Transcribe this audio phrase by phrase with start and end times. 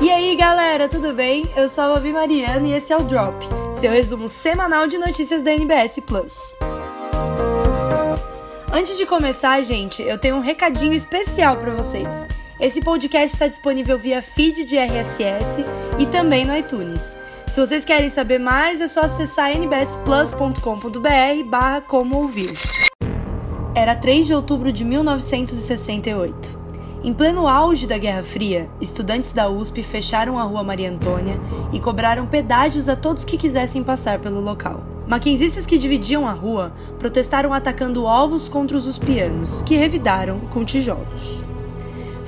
[0.02, 1.48] E aí galera, tudo bem?
[1.56, 3.36] Eu sou a Babi Mariano e esse é o Drop,
[3.76, 6.55] seu resumo semanal de notícias da NBS Plus.
[8.73, 12.25] Antes de começar, gente, eu tenho um recadinho especial para vocês.
[12.59, 15.63] Esse podcast está disponível via feed de RSS
[15.99, 17.15] e também no iTunes.
[17.48, 22.30] Se vocês querem saber mais, é só acessar nbsplus.com.br barra como.
[23.73, 26.66] Era 3 de outubro de 1968.
[27.04, 31.40] Em pleno auge da Guerra Fria, estudantes da USP fecharam a rua Maria Antônia
[31.71, 34.84] e cobraram pedágios a todos que quisessem passar pelo local.
[35.07, 41.46] Maquinzistas que dividiam a rua protestaram atacando ovos contra os uspianos, que revidaram com tijolos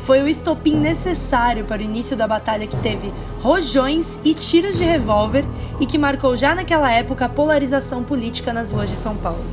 [0.08, 3.12] foi o estopim necessário para o início da batalha que teve
[3.42, 5.44] rojões e tiros de revólver
[5.82, 9.44] e que marcou já naquela época a polarização política nas ruas de São Paulo.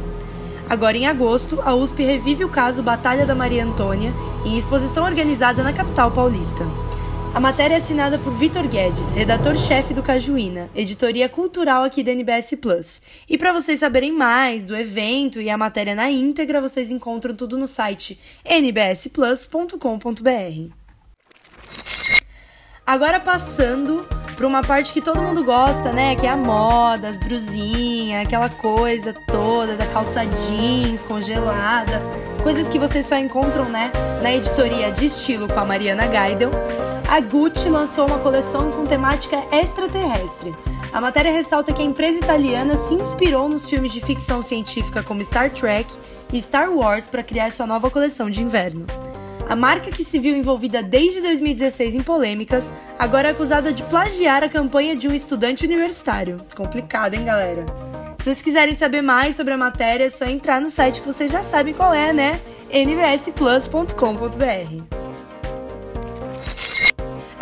[0.70, 4.14] Agora, em agosto, a USP revive o caso Batalha da Maria Antônia
[4.44, 6.64] em exposição organizada na capital paulista.
[7.34, 12.54] A matéria é assinada por Vitor Guedes, redator-chefe do Cajuína, editoria cultural aqui da NBS
[12.62, 13.02] Plus.
[13.28, 17.58] E para vocês saberem mais do evento e a matéria na íntegra, vocês encontram tudo
[17.58, 19.74] no site nbsplus.com.br.
[22.86, 26.14] Agora passando para uma parte que todo mundo gosta, né?
[26.14, 32.00] Que é a moda, as brusinhas, aquela coisa toda da calça jeans congelada,
[32.44, 33.90] coisas que vocês só encontram, né,
[34.22, 36.52] na editoria de estilo com a Mariana Gaidel
[37.14, 40.52] a Gucci lançou uma coleção com temática extraterrestre.
[40.92, 45.24] A matéria ressalta que a empresa italiana se inspirou nos filmes de ficção científica como
[45.24, 45.94] Star Trek
[46.32, 48.84] e Star Wars para criar sua nova coleção de inverno.
[49.48, 54.42] A marca que se viu envolvida desde 2016 em polêmicas, agora é acusada de plagiar
[54.42, 56.36] a campanha de um estudante universitário.
[56.56, 57.64] Complicado, hein, galera?
[58.18, 61.30] Se vocês quiserem saber mais sobre a matéria, é só entrar no site que vocês
[61.30, 62.40] já sabem qual é, né?
[62.72, 65.03] nbsplus.com.br.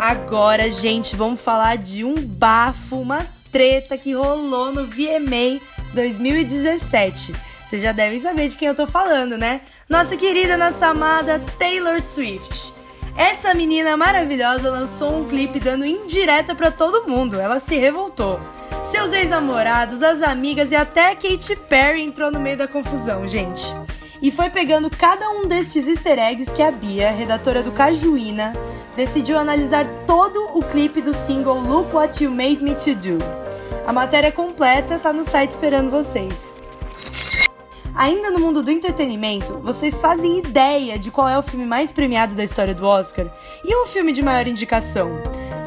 [0.03, 5.61] Agora, gente, vamos falar de um bafo, uma treta que rolou no VMA
[5.93, 7.33] 2017.
[7.65, 9.61] Vocês já devem saber de quem eu tô falando, né?
[9.87, 12.73] Nossa querida, nossa amada Taylor Swift.
[13.15, 17.39] Essa menina maravilhosa lançou um clipe dando indireta para todo mundo.
[17.39, 18.41] Ela se revoltou.
[18.91, 23.73] Seus ex-namorados, as amigas e até Katy Perry entrou no meio da confusão, gente.
[24.21, 28.53] E foi pegando cada um destes easter eggs que a Bia, redatora do Cajuína,
[28.95, 33.17] decidiu analisar todo o clipe do single Look What You Made Me To Do.
[33.85, 36.61] A matéria completa tá no site esperando vocês.
[37.95, 42.33] Ainda no mundo do entretenimento, vocês fazem ideia de qual é o filme mais premiado
[42.33, 43.27] da história do Oscar
[43.63, 45.11] e um filme de maior indicação?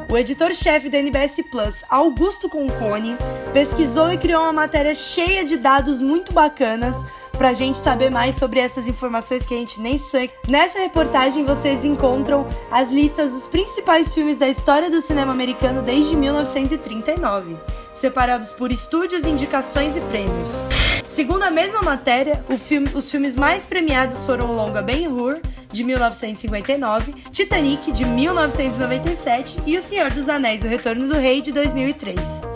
[0.09, 3.17] O editor-chefe da NBS Plus, Augusto Concone,
[3.53, 7.05] pesquisou e criou uma matéria cheia de dados muito bacanas
[7.37, 10.29] pra gente saber mais sobre essas informações que a gente nem sonha.
[10.49, 16.17] Nessa reportagem vocês encontram as listas dos principais filmes da história do cinema americano desde
[16.17, 17.57] 1939,
[17.93, 20.63] separados por estúdios, indicações e prêmios.
[21.07, 25.41] Segundo a mesma matéria, filme, os filmes mais premiados foram o longa Ben-Hur,
[25.77, 31.53] de 1959, Titanic, de 1997 e O Senhor dos Anéis, O Retorno do Rei, de
[31.53, 32.47] 2003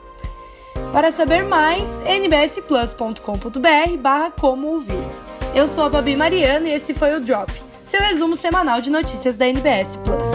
[0.92, 5.29] Para saber mais, nbsplus.com.br barra como ouvir.
[5.54, 7.52] Eu sou a Babi Mariano e esse foi o Drop,
[7.84, 10.28] seu resumo semanal de notícias da NBS Plus.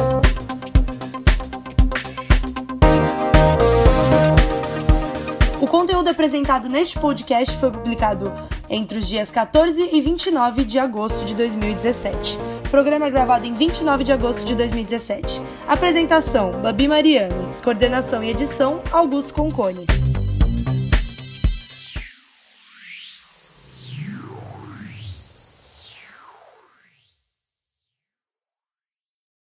[5.62, 8.32] O conteúdo apresentado neste podcast foi publicado
[8.70, 12.38] entre os dias 14 e 29 de agosto de 2017
[12.76, 15.42] programa é gravado em 29 de agosto de 2017.
[15.66, 17.54] Apresentação: Babi Mariano.
[17.64, 19.86] Coordenação e edição: Augusto Concone.